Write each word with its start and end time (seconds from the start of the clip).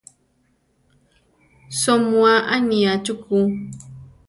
Soʼmúa 1.81 2.33
aniá 2.55 2.93
chukú. 3.05 3.37